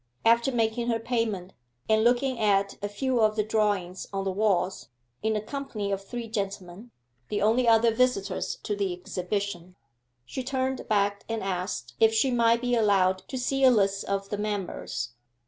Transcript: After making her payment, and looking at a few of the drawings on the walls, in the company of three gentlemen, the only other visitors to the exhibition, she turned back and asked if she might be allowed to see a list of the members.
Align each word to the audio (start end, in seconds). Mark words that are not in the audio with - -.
After 0.25 0.51
making 0.51 0.87
her 0.87 0.97
payment, 0.99 1.53
and 1.87 2.03
looking 2.03 2.39
at 2.39 2.75
a 2.81 2.89
few 2.89 3.19
of 3.19 3.35
the 3.35 3.43
drawings 3.43 4.07
on 4.11 4.23
the 4.23 4.31
walls, 4.31 4.87
in 5.21 5.33
the 5.33 5.41
company 5.41 5.91
of 5.91 6.03
three 6.03 6.27
gentlemen, 6.27 6.89
the 7.29 7.43
only 7.43 7.67
other 7.67 7.93
visitors 7.93 8.55
to 8.63 8.75
the 8.75 8.93
exhibition, 8.99 9.75
she 10.25 10.43
turned 10.43 10.87
back 10.87 11.23
and 11.29 11.43
asked 11.43 11.93
if 11.99 12.15
she 12.15 12.31
might 12.31 12.61
be 12.61 12.73
allowed 12.73 13.19
to 13.27 13.37
see 13.37 13.63
a 13.63 13.69
list 13.69 14.03
of 14.05 14.29
the 14.29 14.39
members. 14.39 15.13